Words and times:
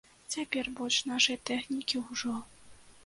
Цяпер 0.35 0.69
больш 0.79 0.97
нашай 1.11 1.37
тэхнікі 1.49 2.05
ўжо. 2.09 2.33